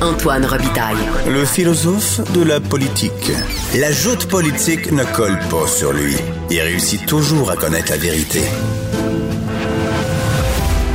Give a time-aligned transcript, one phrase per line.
[0.00, 0.96] Antoine Robitaille.
[1.28, 3.32] Le philosophe de la politique.
[3.76, 6.14] La joute politique ne colle pas sur lui.
[6.50, 8.40] Il réussit toujours à connaître la vérité.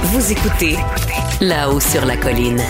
[0.04, 0.78] Vous écoutez
[1.42, 2.62] là-haut sur la colline.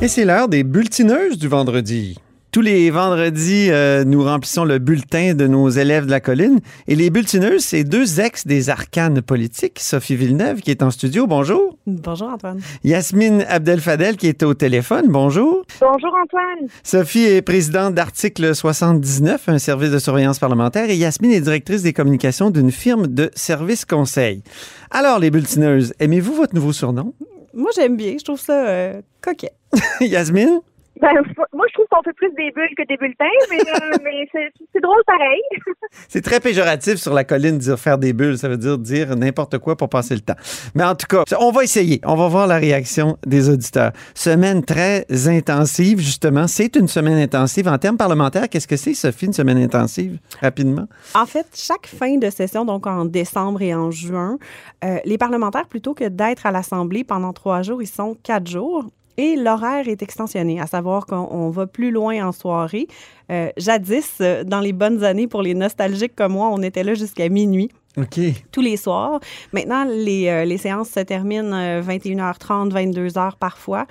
[0.00, 2.18] Et c'est l'heure des bulletineuses du vendredi.
[2.54, 6.60] Tous les vendredis, euh, nous remplissons le bulletin de nos élèves de la colline.
[6.86, 9.80] Et les bulletineuses, c'est deux ex des arcanes politiques.
[9.80, 11.26] Sophie Villeneuve, qui est en studio.
[11.26, 11.76] Bonjour.
[11.84, 12.60] Bonjour, Antoine.
[12.84, 15.06] Yasmine Abdel-Fadel, qui est au téléphone.
[15.08, 15.64] Bonjour.
[15.80, 16.68] Bonjour, Antoine.
[16.84, 20.88] Sophie est présidente d'Article 79, un service de surveillance parlementaire.
[20.88, 24.44] Et Yasmine est directrice des communications d'une firme de services conseil.
[24.92, 27.14] Alors, les bulletineuses, aimez-vous votre nouveau surnom?
[27.52, 28.14] Moi, j'aime bien.
[28.16, 29.50] Je trouve ça euh, coquet.
[30.00, 30.60] Yasmine?
[31.00, 31.10] Ben,
[31.52, 34.80] moi, je trouve qu'on fait plus des bulles que des bulletins, mais, euh, mais c'est
[34.80, 35.40] drôle pareil.
[36.08, 38.38] c'est très péjoratif sur la colline de dire faire des bulles.
[38.38, 40.36] Ça veut dire dire n'importe quoi pour passer le temps.
[40.74, 42.00] Mais en tout cas, on va essayer.
[42.04, 43.92] On va voir la réaction des auditeurs.
[44.14, 46.46] Semaine très intensive, justement.
[46.46, 47.66] C'est une semaine intensive.
[47.66, 50.86] En termes parlementaires, qu'est-ce que c'est, Sophie, une semaine intensive, rapidement?
[51.14, 54.38] En fait, chaque fin de session, donc en décembre et en juin,
[54.84, 58.90] euh, les parlementaires, plutôt que d'être à l'Assemblée pendant trois jours, ils sont quatre jours.
[59.16, 62.88] Et l'horaire est extensionné, à savoir qu'on va plus loin en soirée.
[63.30, 66.94] Euh, jadis, euh, dans les bonnes années, pour les nostalgiques comme moi, on était là
[66.94, 67.70] jusqu'à minuit.
[67.96, 68.18] OK.
[68.50, 69.20] Tous les soirs.
[69.52, 73.86] Maintenant, les, euh, les séances se terminent 21h30, 22h parfois.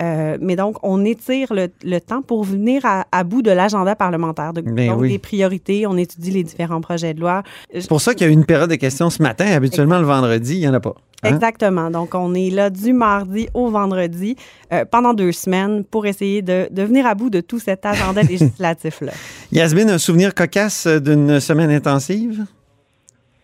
[0.00, 4.52] Mais donc, on étire le, temps pour venir à, bout de l'agenda parlementaire.
[4.52, 7.42] De, ben donc, des priorités, on étudie les différents projets de loi.
[7.72, 9.46] C'est pour ça qu'il y a eu une période de questions ce matin.
[9.46, 10.94] Habituellement, le vendredi, il n'y en a pas.
[11.22, 11.34] Hein?
[11.34, 11.90] Exactement.
[11.90, 14.36] Donc, on est là du mardi au vendredi
[14.72, 18.22] euh, pendant deux semaines pour essayer de, de, venir à bout de tout cet agenda
[18.28, 19.12] législatif-là.
[19.52, 22.44] Yasmine, un souvenir cocasse d'une semaine intensive?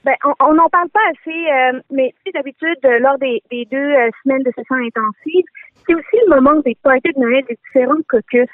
[0.04, 4.42] Ben, on n'en parle pas assez, euh, mais d'habitude, lors des, des deux euh, semaines
[4.42, 5.44] de session intensive,
[5.86, 8.48] c'est aussi le moment des parties de Noël des différents caucus.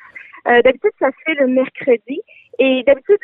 [0.46, 2.20] d'habitude, ça se fait le mercredi.
[2.60, 3.18] Et d'habitude,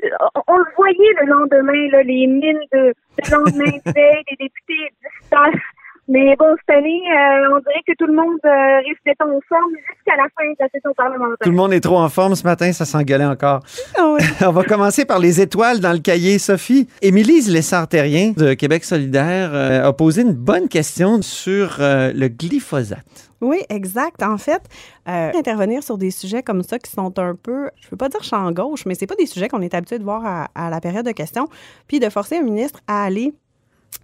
[0.46, 4.92] on, le voyait le lendemain, là, les mines de, de lendemain de veille, des députés
[5.20, 5.60] disparaissent
[6.06, 9.40] mais bon, cette année, euh, on dirait que tout le monde euh, risque d'être en
[9.48, 11.36] forme jusqu'à la fin de la session parlementaire.
[11.42, 13.60] Tout le monde est trop en forme ce matin, ça s'engueulait encore.
[13.96, 14.16] Ah
[14.46, 16.38] on va commencer par les étoiles dans le cahier.
[16.38, 23.23] Sophie, Émilie Lessard-Terrien de Québec solidaire euh, a posé une bonne question sur le glyphosate.
[23.44, 24.22] Oui, exact.
[24.22, 24.62] En fait,
[25.06, 28.22] intervenir sur des sujets comme ça qui sont un peu, je ne veux pas dire
[28.22, 31.04] champ gauche, mais c'est pas des sujets qu'on est habitué de voir à, la période
[31.04, 31.48] de questions,
[31.86, 33.34] puis de forcer un ministre à aller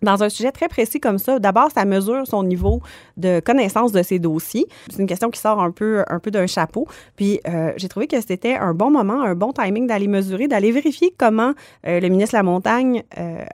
[0.03, 2.81] dans un sujet très précis comme ça, d'abord, ça mesure son niveau
[3.17, 4.67] de connaissance de ses dossiers.
[4.89, 6.87] C'est une question qui sort un peu, un peu d'un chapeau.
[7.17, 10.73] Puis, euh, j'ai trouvé que c'était un bon moment, un bon timing d'aller mesurer, d'aller
[10.73, 11.53] vérifier comment
[11.87, 13.45] euh, le ministre La Montagne euh,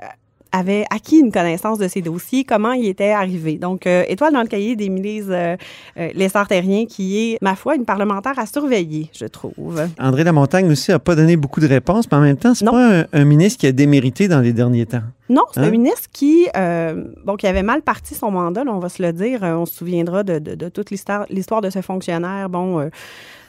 [0.57, 3.59] avait acquis une connaissance de ses dossiers, comment il était arrivé.
[3.59, 5.57] Donc, euh, étoile dans le cahier d'Émilise euh,
[5.99, 9.87] euh Lessard-Terrien, qui est, ma foi, une parlementaire à surveiller, je trouve.
[9.99, 13.05] André Lamontagne aussi n'a pas donné beaucoup de réponses, mais en même temps, c'est pas
[13.13, 15.03] un, ministre qui a démérité dans les derniers temps.
[15.29, 15.71] Non, c'est un hein?
[15.71, 19.43] ministre qui, euh, bon, qui avait mal parti son mandat, on va se le dire.
[19.43, 21.27] On se souviendra de, de, de toute l'histoire
[21.61, 22.91] de ce fonctionnaire, bon,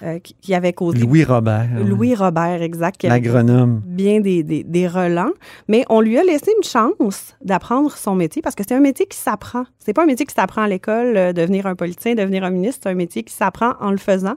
[0.04, 1.00] euh, qui avait causé.
[1.00, 1.70] Louis Robert.
[1.84, 3.04] Louis Robert, exact.
[3.04, 3.82] L'agronome.
[3.86, 5.32] Bien des, des, des, relents.
[5.68, 9.08] Mais on lui a laissé une chance d'apprendre son métier parce que c'est un métier
[9.08, 9.64] qui s'apprend.
[9.80, 12.82] C'est pas un métier qui s'apprend à l'école, euh, devenir un politicien, devenir un ministre.
[12.84, 14.36] C'est un métier qui s'apprend en le faisant.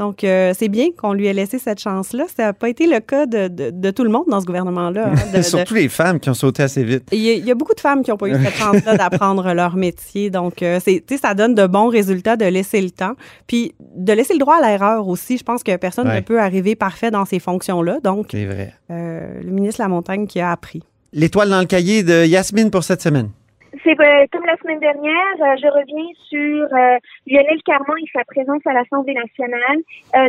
[0.00, 2.24] Donc, euh, c'est bien qu'on lui ait laissé cette chance-là.
[2.34, 5.12] Ça n'a pas été le cas de, de, tout le monde dans ce gouvernement-là.
[5.12, 7.04] Hein, Surtout les femmes qui ont sauté assez vite.
[7.12, 10.30] Il y, a, beaucoup de femmes qui n'ont pas eu cette chance-là d'apprendre leur métier.
[10.30, 13.14] Donc, euh, c'est, ça donne de bons résultats de laisser le temps.
[13.46, 15.38] Puis, de laisser le droit à l'erreur aussi.
[15.38, 18.00] Je pense que personne ne peut arriver parfait dans ces fonctions-là.
[18.02, 18.74] Donc, c'est vrai.
[18.90, 20.82] Euh, le ministre La Montagne qui a appris.
[21.12, 23.30] L'étoile dans le cahier de Yasmine pour cette semaine.
[23.84, 26.96] C'est euh, comme la semaine dernière, euh, je reviens sur euh,
[27.26, 29.84] Lionel Carmont et sa présence à l'Assemblée nationale.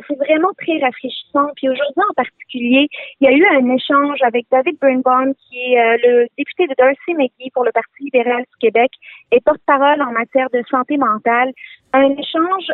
[0.07, 1.47] c'est vraiment très rafraîchissant.
[1.55, 2.89] Puis aujourd'hui en particulier,
[3.21, 7.13] il y a eu un échange avec David Birnbaum, qui est le député de Darcy
[7.15, 8.91] McGee pour le Parti libéral du Québec
[9.31, 11.53] et porte-parole en matière de santé mentale.
[11.93, 12.67] Un échange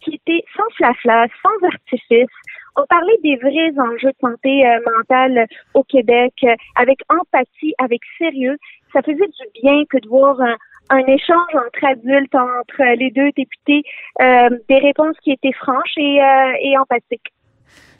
[0.00, 2.28] qui était sans flafla, sans artifice.
[2.80, 4.62] On parlait des vrais enjeux de santé
[4.96, 6.32] mentale au Québec
[6.76, 8.56] avec empathie, avec sérieux
[8.92, 10.36] ça faisait du bien que de voir
[10.90, 13.82] un, échange entre adultes, entre les deux députés,
[14.22, 17.32] euh, des réponses qui étaient franches et, euh, et empathiques.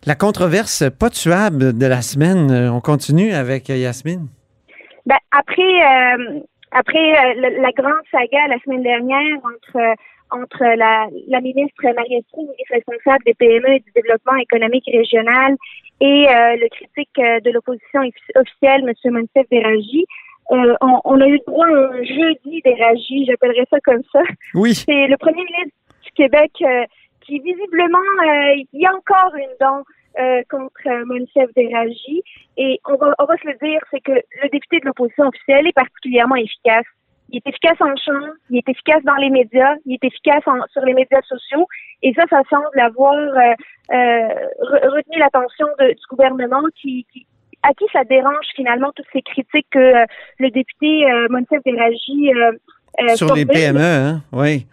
[0.06, 4.28] La controverse pas tuable de la semaine, euh, on continue avec Yasmine.
[5.04, 5.62] Ben, après
[6.70, 9.96] après la, grande saga la semaine dernière entre
[10.30, 15.56] entre la, la ministre Marie-Estrie, ministre responsable des PME et du développement économique régional,
[16.00, 18.02] et le critique de l'opposition
[18.36, 19.12] officielle, M.
[19.12, 20.06] Monsef Déragi,
[20.50, 24.22] euh, on, a eu droit à un jeudi d'éragie, j'appellerais ça comme ça.
[24.54, 24.75] Oui.
[24.75, 26.84] C'est le premier ministre du Québec euh,
[27.20, 27.98] Puis visiblement,
[28.54, 29.82] il y a encore une dent
[30.19, 32.22] euh, contre euh, Monsef Deraji.
[32.56, 35.66] Et on va, on va se le dire, c'est que le député de l'opposition officielle
[35.66, 36.86] est particulièrement efficace.
[37.30, 40.42] Il est efficace en champ, il est efficace dans les médias, il est efficace
[40.72, 41.66] sur les médias sociaux.
[42.02, 43.54] Et ça, ça semble avoir euh,
[43.92, 44.28] euh
[44.88, 47.06] retenu l'attention du gouvernement qui,
[47.62, 50.04] à qui ça dérange finalement toutes ces critiques que euh,
[50.38, 52.30] le député euh, Monsef Deraji
[53.16, 54.22] sur les PME, hein?
[54.32, 54.66] oui.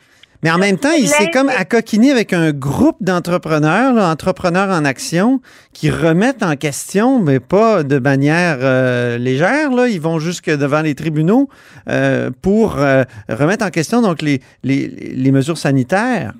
[0.43, 5.39] Mais en même temps, il s'est comme accoquiné avec un groupe d'entrepreneurs, entrepreneurs en action,
[5.73, 9.71] qui remettent en question, mais pas de manière euh, légère.
[9.71, 9.87] Là.
[9.87, 11.49] Ils vont jusque devant les tribunaux
[11.89, 16.33] euh, pour euh, remettre en question donc les, les, les mesures sanitaires.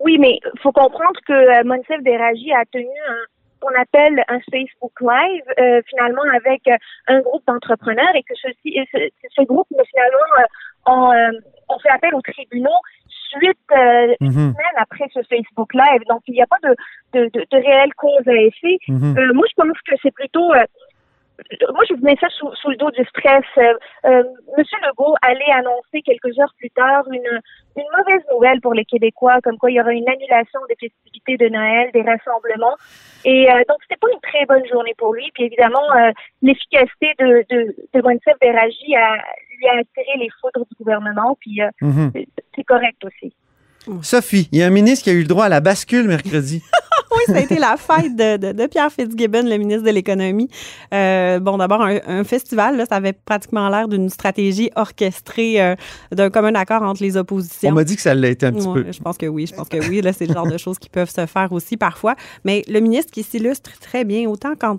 [0.00, 3.24] Oui, mais il faut comprendre que Monsef Deraji a tenu un,
[3.60, 6.62] qu'on appelle un Facebook Live, finalement avec
[7.08, 8.98] un groupe d'entrepreneurs et que ceci, ce,
[9.34, 10.46] ce groupe, finalement,
[10.86, 12.80] on fait appel aux tribunaux
[13.28, 14.32] suite euh, une mhm.
[14.32, 16.02] semaine après ce Facebook Live.
[16.08, 16.74] Donc, il n'y a pas de,
[17.14, 18.78] de, de, de réelle cause à effet.
[18.88, 19.16] Mhm.
[19.18, 20.52] euh, moi, je pense que c'est plutôt...
[20.54, 20.64] Euh,
[21.72, 23.44] moi, je mets ça sous, sous, le dos du stress.
[23.58, 23.74] Euh,
[24.06, 24.22] euh,
[24.56, 27.40] Monsieur Legault allait annoncer quelques heures plus tard une,
[27.76, 31.36] une mauvaise nouvelle pour les Québécois, comme quoi il y aura une annulation des festivités
[31.36, 32.76] de Noël, des rassemblements.
[33.24, 35.30] Et euh, donc, c'était pas une très bonne journée pour lui.
[35.34, 35.86] Puis évidemment,
[36.42, 39.16] l'efficacité de, de, de Beragi a,
[39.56, 41.36] lui a attiré les foudres du gouvernement.
[41.40, 42.12] Puis mhm.
[42.54, 43.34] c'est correct aussi.
[44.02, 46.62] Sophie, il y a un ministre qui a eu le droit à la bascule mercredi.
[47.16, 50.48] oui, ça a été la fête de, Pierre Fitzgibbon, le ministre de l'Économie.
[50.92, 55.74] Euh, bon, d'abord, un, festival, là, ça avait pratiquement l'air d'une stratégie orchestrée euh,
[56.12, 57.70] d'un commun accord entre les oppositions.
[57.70, 58.86] On m'a dit que ça l'a été un petit peu.
[58.90, 60.00] Je pense que oui, je pense que oui.
[60.00, 62.14] Là, c'est le genre de choses qui peuvent se faire aussi parfois.
[62.44, 64.78] Mais le ministre qui s'illustre très bien, autant quand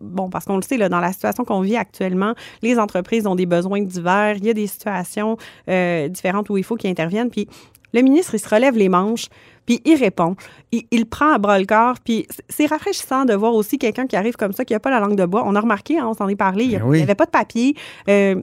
[0.00, 3.34] bon, parce qu'on le sait, là, dans la situation qu'on vit actuellement, les entreprises ont
[3.34, 4.36] des besoins divers.
[4.36, 5.36] Il y a des situations
[5.68, 7.30] euh, différentes où il faut qu'ils interviennent.
[7.30, 7.48] Puis
[7.92, 9.28] le ministre, il se relève les manches,
[9.68, 10.34] puis il répond.
[10.72, 14.16] Il, il prend à bras le corps, puis c'est rafraîchissant de voir aussi quelqu'un qui
[14.16, 15.42] arrive comme ça, qui n'a pas la langue de bois.
[15.44, 17.74] On a remarqué, hein, on s'en est parlé, il n'y ben avait pas de papier.
[18.08, 18.36] Euh,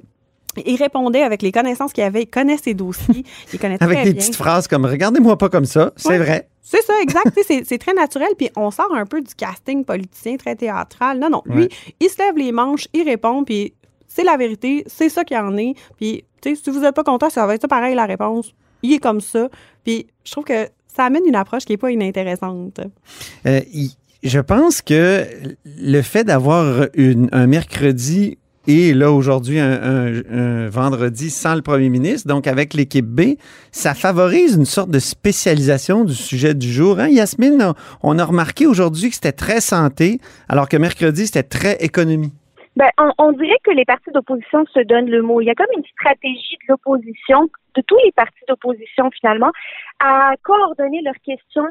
[0.67, 3.23] il répondait avec les connaissances qu'il avait, il connaît ses dossiers,
[3.53, 6.47] il connaît Avec des petites phrases comme Regardez-moi pas comme ça, c'est vrai.
[6.61, 7.35] C'est ça, exact.
[7.41, 8.29] c'est très naturel.
[8.37, 11.17] Puis on sort un peu du casting politicien très théâtral.
[11.17, 11.41] Non, non.
[11.47, 11.69] Lui,
[11.99, 13.73] il se lève les manches, il répond, puis
[14.07, 15.73] c'est la vérité, c'est ça qu'il en est.
[15.97, 18.53] Puis, tu sais, si vous n'êtes pas content, ça va être ça pareil la réponse
[18.85, 19.49] il est comme ça.
[19.83, 22.79] Puis je trouve que ça amène une approche qui n'est pas inintéressante.
[23.45, 23.61] Euh,
[24.23, 25.25] je pense que
[25.65, 26.87] le fait d'avoir
[27.31, 28.37] un mercredi
[28.67, 33.35] et là aujourd'hui un, vendredi sans le premier ministre, donc avec l'équipe B,
[33.71, 36.99] ça favorise une sorte de spécialisation du sujet du jour.
[36.99, 37.09] Hein?
[37.09, 40.19] Yasmine, on a remarqué aujourd'hui que c'était très santé,
[40.49, 42.33] alors que mercredi c'était très économie.
[42.75, 45.39] Ben, on, on, dirait que les partis d'opposition se donnent le mot.
[45.39, 49.51] Il y a comme une stratégie de l'opposition, de tous les partis d'opposition finalement,
[49.99, 51.67] à coordonner leurs questions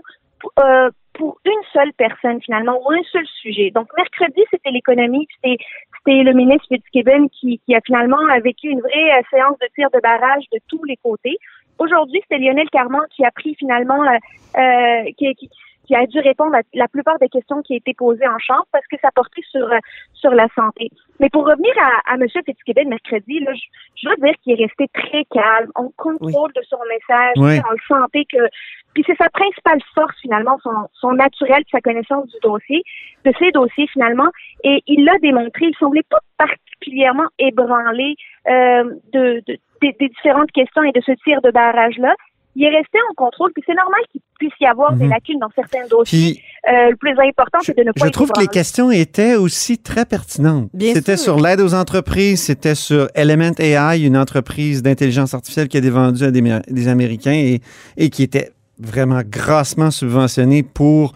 [0.58, 3.70] euh, pour une seule personne finalement ou un seul sujet.
[3.70, 5.58] Donc mercredi c'était l'économie, c'était
[6.06, 10.00] le ministre Fitzgibbon qui, qui a finalement vécu une vraie euh, séance de tir de
[10.00, 11.36] barrage de tous les côtés.
[11.78, 15.48] Aujourd'hui c'était Lionel Carman qui a pris finalement euh, euh qui, qui,
[15.86, 18.86] qui a dû répondre à la plupart des questions qui étaient posées en chambre parce
[18.86, 19.78] que ça portait sur euh,
[20.14, 20.90] sur la santé.
[21.20, 22.26] Mais pour revenir à, à M.
[22.28, 25.70] Fitzgibbon mercredi, là, je, veux dire qu'il est resté très calme.
[25.76, 27.34] On contrôle de son message.
[27.36, 28.48] On le sentait que
[28.94, 32.82] puis c'est sa principale force finalement, son, son naturel, sa connaissance du dossier,
[33.24, 34.30] de ces dossiers finalement.
[34.62, 35.66] Et il l'a démontré.
[35.66, 38.14] Il semblait pas particulièrement ébranlé
[38.48, 39.58] euh, de, de
[39.92, 42.14] des, différentes questions et de ce tir de barrage là
[42.56, 45.10] il est resté en contrôle, puis c'est normal qu'il puisse y avoir des mhm.
[45.10, 46.42] lacunes dans certains dossiers.
[46.68, 48.06] euh, le plus important, c'est de ne pas.
[48.06, 50.70] Je trouve que les questions étaient aussi très pertinentes.
[50.78, 55.80] C'était sur l'aide aux entreprises, c'était sur Element AI, une entreprise d'intelligence artificielle qui a
[55.80, 57.60] été vendue à des, des Américains et,
[57.96, 61.14] et qui était vraiment grassement subventionnée pour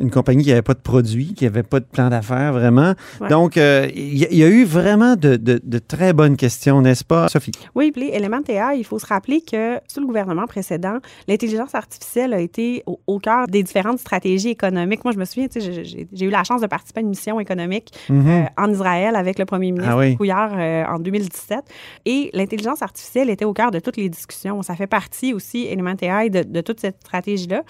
[0.00, 2.94] une compagnie qui n'avait pas de produit, qui n'avait pas de plan d'affaires vraiment.
[3.28, 7.52] Donc, euh, il y, a eu vraiment de, de, très bonnes questions, n'est-ce pas, Sophie?
[7.74, 12.40] Oui, puis Elementea, il faut se rappeler que sous le gouvernement précédent, l'intelligence artificielle a
[12.40, 15.04] été au, cœur des différentes stratégies économiques.
[15.04, 18.44] Moi, je me souviens, j'ai eu la chance de participer à une mission économique mm-hmm.
[18.44, 21.60] euh, en Israël avec le premier ministre ah Couillard euh, en 2017.
[22.06, 24.62] Et l'intelligence artificielle était au cœur de toutes les discussions.
[24.62, 27.62] Ça fait partie aussi, Elementea, de, de toute cette stratégie-là.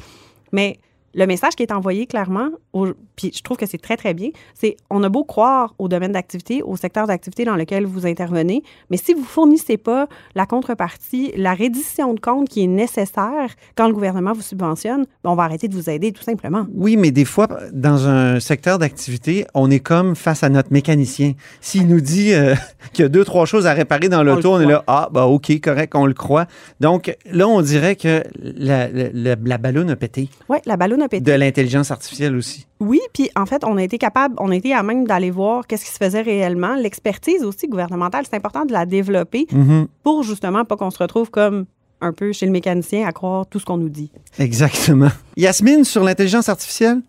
[0.52, 0.78] Mais
[1.14, 4.30] le message qui est envoyé clairement, au- puis je trouve que c'est très, très bien,
[4.54, 8.62] c'est on a beau croire au domaine d'activité, au secteur d'activité dans lequel vous intervenez,
[8.90, 13.88] mais si vous fournissez pas la contrepartie, la reddition de compte qui est nécessaire quand
[13.88, 16.66] le gouvernement vous subventionne, ben, on va arrêter de vous aider tout simplement.
[16.74, 21.32] Oui, mais des fois, dans un secteur d'activité, on est comme face à notre mécanicien.
[21.60, 22.54] S'il nous dit euh,
[22.92, 24.72] qu'il y a deux, trois choses à réparer dans le l'auto, on, est croit.
[24.72, 26.46] là, ah, bah OK, correct, on le croit.
[26.80, 30.28] Donc là, on dirait que la, la, la, la ballonne a pété.
[30.48, 32.66] Oui, la ballonne De l'intelligence artificielle aussi.
[32.80, 35.66] Oui, puis en fait, on a été capable, on a été à même d'aller voir
[35.66, 36.74] qu'est-ce qui se faisait réellement.
[36.76, 39.86] L'expertise aussi gouvernementale, c'est important de la développer Mhm.
[40.02, 41.66] pour justement pas qu'on se retrouve comme
[42.00, 44.10] un peu chez le mécanicien à croire tout ce qu'on nous dit.
[44.38, 45.10] Exactement.
[45.36, 47.00] Yasmine, sur l'intelligence artificielle?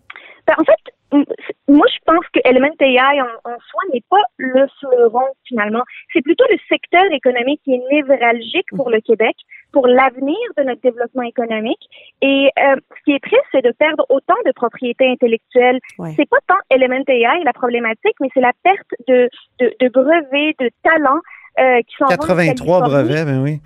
[0.46, 1.24] Ben, en fait,
[1.72, 5.82] moi, je pense que Element AI en, en soi n'est pas le fleuron, finalement.
[6.12, 9.34] C'est plutôt le secteur économique qui est névralgique pour le Québec,
[9.72, 11.82] pour l'avenir de notre développement économique.
[12.20, 15.80] Et euh, ce qui est triste, c'est de perdre autant de propriété intellectuelle.
[15.98, 16.12] Ouais.
[16.16, 20.54] C'est pas tant Element AI la problématique, mais c'est la perte de, de, de brevets,
[20.60, 21.22] de talents
[21.58, 23.60] euh, qui sont 83 brevets, ben oui.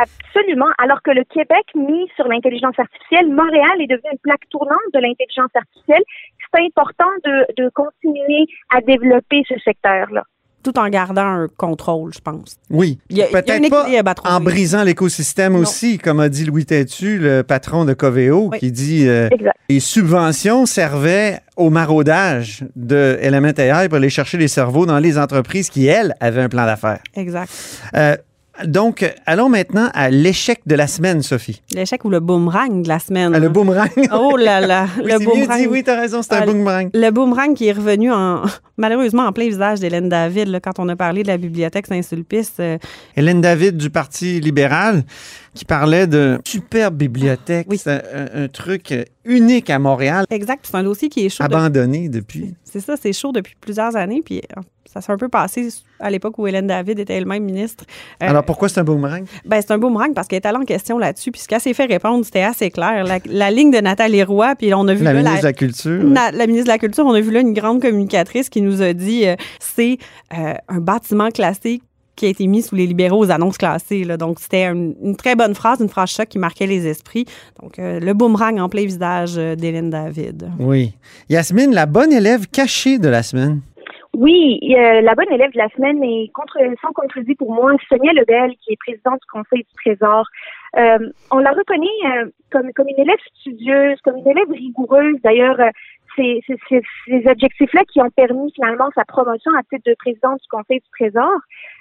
[0.00, 0.68] Absolument.
[0.78, 5.00] Alors que le Québec mise sur l'intelligence artificielle, Montréal est devenu une plaque tournante de
[5.00, 6.02] l'intelligence artificielle.
[6.54, 10.22] C'est important de, de continuer à développer ce secteur-là.
[10.62, 12.56] Tout en gardant un contrôle, je pense.
[12.68, 12.98] Oui.
[13.08, 13.86] Peut-être pas
[14.24, 18.58] en brisant l'écosystème aussi, comme a dit Louis Tétu, le patron de Coveo, Oui.
[18.58, 19.28] qui dit euh,
[19.68, 25.16] les subventions servaient au maraudage de Element AI pour aller chercher les cerveaux dans les
[25.16, 27.02] entreprises qui, elles, avaient un plan d'affaires.
[27.14, 27.50] Exact.
[27.94, 28.16] Euh,
[28.66, 31.62] donc, allons maintenant à l'échec de la semaine, Sophie.
[31.72, 33.32] L'échec ou le boomerang de la semaine.
[33.34, 33.88] Ah, le boomerang.
[34.12, 35.58] Oh là là, Oui, le boomerang.
[35.60, 36.90] dit, oui, t'as raison, c'est un Ah, boomerang.
[36.94, 38.42] Le boomerang qui est revenu en,
[38.78, 42.54] malheureusement en plein visage d'Hélène David là, quand on a parlé de la bibliothèque Saint-Sulpice.
[42.60, 42.78] euh,
[43.16, 45.04] Hélène David du Parti libéral
[45.54, 47.66] qui parlait de superbe bibliothèque.
[47.68, 47.78] Oui.
[47.78, 48.94] C'est un, un truc
[49.24, 51.42] unique à Montréal, exact, c'est un dossier qui est chaud.
[51.44, 52.54] abandonné depuis.
[52.64, 54.22] C'est ça, c'est chaud depuis plusieurs années.
[54.24, 55.68] Puis euh, ça s'est un peu passé
[56.00, 57.84] à l'époque où Hélène David était elle-même ministre.
[58.22, 59.24] Euh, Alors, pourquoi c'est un boomerang?
[59.44, 61.30] Ben, c'est un boomerang parce qu'elle est allée en question là-dessus.
[61.30, 63.04] Puis ce qu'elle s'est fait répondre, c'était assez clair.
[63.04, 65.52] La, la ligne de Nathalie Roy, puis on a vu La là, ministre de la
[65.52, 66.02] Culture.
[66.04, 68.92] la ministre de la Culture, on a vu là une grande communicatrice qui nous a
[68.92, 69.98] dit euh, c'est
[70.36, 71.80] euh, un bâtiment classé
[72.16, 74.02] qui a été mis sous les libéraux aux annonces classées.
[74.02, 74.16] là.
[74.16, 77.26] Donc, c'était une, très bonne phrase, une phrase choc qui marquait les esprits.
[77.62, 80.50] Donc, euh, le boomerang en plein visage d'Hélène David.
[80.58, 80.94] Oui.
[81.28, 83.60] Yasmine, la bonne élève cachée de la semaine.
[84.14, 88.12] Oui, euh, la bonne élève de la semaine est contre, sans contredit pour moi, Sonia
[88.12, 90.26] Lebel, qui est présidente du Conseil du Trésor.
[90.76, 95.16] Euh, on la reconnaît euh, comme, comme une élève studieuse, comme une élève rigoureuse.
[95.22, 95.70] D'ailleurs, euh,
[96.16, 100.80] c'est ces adjectifs-là qui ont permis finalement sa promotion à titre de présidente du Conseil
[100.80, 101.38] du Trésor.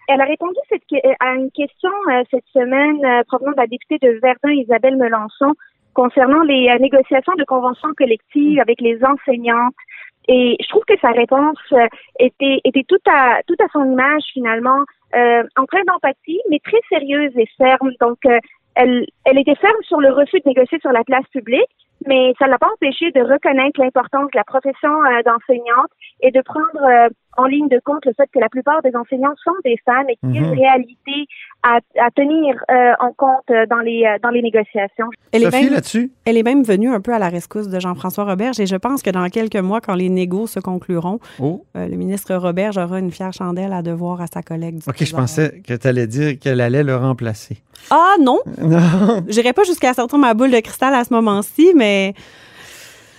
[0.07, 0.83] Elle a répondu cette,
[1.19, 5.53] à une question euh, cette semaine euh, provenant de la députée de Verdun, Isabelle Melançon,
[5.93, 9.75] concernant les négociations de conventions collectives avec les enseignantes.
[10.27, 11.87] Et je trouve que sa réponse euh,
[12.19, 14.83] était, était tout à tout à son image finalement,
[15.15, 17.91] euh, empreinte d'empathie, mais très sérieuse et ferme.
[18.01, 18.39] Donc, euh,
[18.75, 21.71] elle, elle était ferme sur le refus de négocier sur la place publique,
[22.05, 25.91] mais ça ne l'a pas empêché de reconnaître l'importance de la profession euh, d'enseignante
[26.21, 29.33] et de prendre euh, en ligne de compte le fait que la plupart des enseignants
[29.43, 31.27] sont des femmes et qu'il y a une réalité
[31.63, 35.07] à, à tenir euh, en compte euh, dans les euh, dans les négociations.
[35.31, 36.11] Elle est, même, là-dessus?
[36.25, 39.01] elle est même venue un peu à la rescousse de Jean-François Roberge et je pense
[39.03, 41.63] que dans quelques mois, quand les négos se concluront, Oh.
[41.75, 45.03] euh, le ministre Roberge aura une fière chandelle à devoir à sa collègue du OK,
[45.03, 47.57] je pensais que tu allais dire qu'elle allait le remplacer.
[47.91, 49.23] Ah non, Non.
[49.27, 52.13] j'irai pas jusqu'à sortir ma boule de cristal à ce moment-ci, mais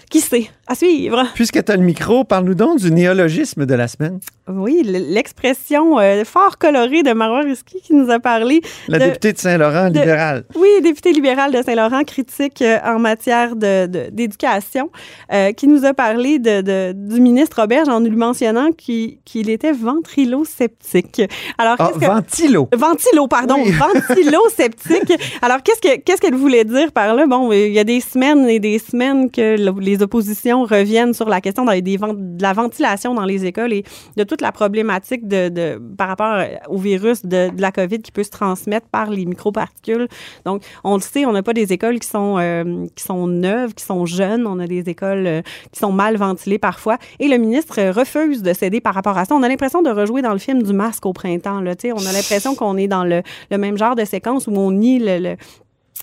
[0.08, 0.48] qui sait?
[0.66, 1.24] À suivre.
[1.34, 4.20] Puisque tu as le micro, parle-nous donc du néologisme de la semaine.
[4.48, 8.60] Oui, l'expression euh, fort colorée de Marois Risky qui nous a parlé.
[8.88, 10.44] La de- députée de Saint-Laurent, de- libérale.
[10.56, 14.90] Oui, député libéral de Saint-Laurent, critique euh, en matière de- de- d'éducation,
[15.32, 19.48] euh, qui nous a parlé de, de- du ministre Roberge en lui mentionnant qu'il qu'il
[19.50, 21.22] était ventrilo-sceptique.
[21.58, 22.04] Alors, Ah, que...
[22.04, 22.68] ventilo.
[22.76, 23.70] Ventilo, pardon, Oui.
[24.08, 25.12] ventilo-sceptique.
[25.42, 27.26] Alors, qu'est-ce que qu'est-ce qu'elle voulait dire par là?
[27.26, 31.28] Bon, il y a des semaines et des semaines que le- les oppositions reviennent sur
[31.28, 33.84] la question des vent- de la ventilation dans les écoles et
[34.16, 36.38] de toute la problématique de, par rapport
[36.68, 40.08] au virus de, la COVID qui peut se transmettre par les microparticules.
[40.44, 43.74] Donc, on le sait, on n'a pas des écoles qui sont euh, qui sont neuves,
[43.74, 44.46] qui sont jeunes.
[44.46, 46.98] On a des écoles euh, qui sont mal ventilées parfois.
[47.18, 49.34] Et le ministre euh, refuse de céder par rapport à ça.
[49.34, 51.60] On a l'impression de rejouer dans le film du masque au printemps.
[51.60, 54.70] Là, on a l'impression qu'on est dans le, le même genre de séquence où on
[54.70, 55.36] nie le,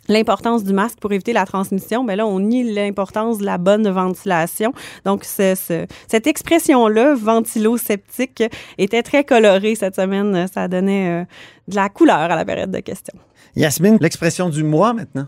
[0.08, 3.88] l'importance du masque pour éviter la transmission, mais là, on nie l'importance de la bonne
[3.90, 4.74] ventilation.
[5.06, 8.44] Donc, ce- ce- cette expression-là, ventilo-sceptique,
[8.78, 10.48] était très colorée cette semaine.
[10.48, 11.26] Ça donnait euh,
[11.68, 13.18] de la couleur à la période de questions.
[13.56, 15.28] Yasmine, l'expression du mois maintenant?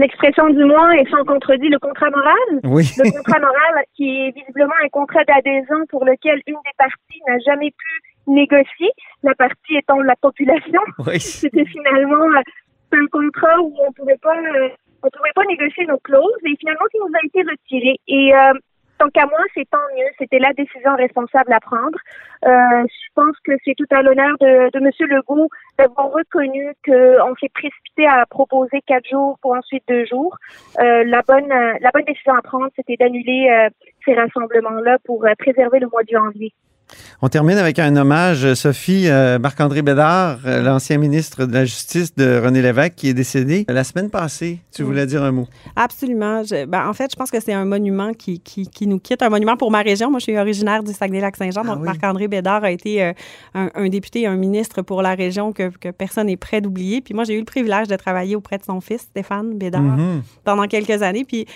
[0.00, 2.60] l'expression du mois est sans contredit le contrat moral.
[2.62, 2.88] Oui.
[2.98, 7.36] Le contrat moral qui est visiblement un contrat d'adhésion pour lequel une des parties n'a
[7.40, 8.90] jamais pu négocier,
[9.24, 10.80] la partie étant la population.
[11.04, 11.18] Oui.
[11.18, 12.24] C'était finalement
[12.92, 14.68] un contrat où on pouvait pas euh,
[15.02, 18.00] on pouvait pas négocier nos clauses et finalement qui nous a été retiré.
[18.08, 18.52] Et euh,
[18.98, 20.06] tant qu'à moi, c'est tant mieux.
[20.18, 21.98] C'était la décision responsable à prendre.
[22.44, 24.90] Euh, je pense que c'est tout à l'honneur de, de M.
[25.08, 30.36] Legault d'avoir reconnu qu'on s'est précipité à proposer quatre jours pour ensuite deux jours.
[30.80, 33.70] Euh, la bonne la bonne décision à prendre, c'était d'annuler euh,
[34.04, 36.52] ces rassemblements-là pour euh, préserver le mois de janvier.
[37.20, 42.14] On termine avec un hommage, Sophie, euh, Marc-André Bédard, euh, l'ancien ministre de la Justice
[42.14, 44.60] de René Lévesque, qui est décédé la semaine passée.
[44.72, 45.46] Tu voulais dire un mot?
[45.76, 46.42] Absolument.
[46.44, 49.22] Je- ben, en fait, je pense que c'est un monument qui, qui, qui nous quitte,
[49.22, 50.10] un monument pour ma région.
[50.10, 51.84] Moi, je suis originaire du Saguenay-Lac-Saint-Jean, Ah donc oui.
[51.86, 53.12] Marc-André Bédard a été euh,
[53.54, 57.00] un, un député et un ministre pour la région que, que personne n'est prêt d'oublier.
[57.00, 60.22] Puis moi, j'ai eu le privilège de travailler auprès de son fils, Stéphane Bédard, Mhm.
[60.44, 61.24] pendant quelques années.
[61.24, 61.46] Puis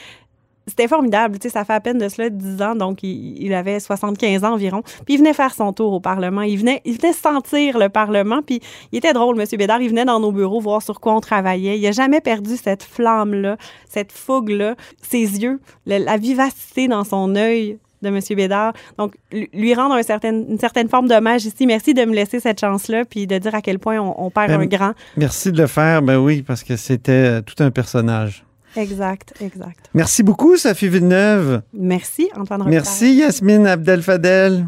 [0.67, 1.39] c'était formidable.
[1.39, 4.45] Tu sais, ça fait à peine de cela 10 ans, donc il, il avait 75
[4.45, 4.83] ans environ.
[5.05, 6.43] Puis il venait faire son tour au Parlement.
[6.43, 8.43] Il venait, il venait sentir le Parlement.
[8.43, 8.61] Puis
[8.93, 9.47] il était drôle, M.
[9.59, 9.81] Bédard.
[9.83, 11.79] Il venait dans nos bureaux voir sur quoi on travaillait.
[11.79, 13.57] Il n'a jamais perdu cette flamme-là,
[13.89, 18.19] cette fougue-là, ses yeux, la vivacité dans son œil de M.
[18.37, 18.73] Bédard.
[18.99, 19.15] Donc,
[19.53, 21.67] lui- rendre un certain, une certaine forme d'hommage ici.
[21.67, 24.49] Merci de me laisser cette chance-là, puis de dire à quel point on, on perd
[24.49, 24.93] Ben, un grand.
[25.17, 26.03] Merci de le faire.
[26.03, 28.45] Ben oui, parce que c'était euh, tout un personnage.
[28.77, 29.91] Exact, exact.
[29.95, 31.63] Merci beaucoup, Sophie Villeneuve.
[31.73, 32.71] Merci, Antoine Robitaille.
[32.83, 34.67] Merci, Yasmine Abdel-Fadel.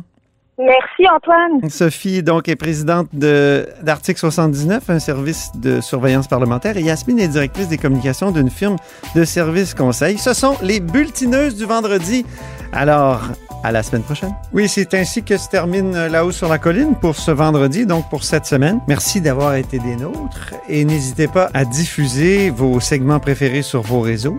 [0.56, 1.68] Merci Antoine.
[1.68, 7.26] Sophie, donc, est présidente de- d'Article 79, un service de surveillance parlementaire, et Yasmine est
[7.26, 8.76] directrice des communications d'une firme
[9.16, 10.16] de services conseil.
[10.16, 12.24] Ce sont les bulletineuses du vendredi.
[12.74, 13.22] Alors,
[13.62, 14.34] à la semaine prochaine.
[14.52, 17.86] Oui, c'est ainsi que se termine euh, La Haut sur la colline pour ce vendredi,
[17.86, 18.80] donc pour cette semaine.
[18.88, 24.00] Merci d'avoir été des nôtres et n'hésitez pas à diffuser vos segments préférés sur vos
[24.00, 24.38] réseaux.